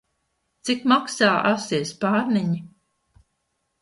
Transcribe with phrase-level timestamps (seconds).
[0.69, 2.59] Cik maksā asie spārniņi?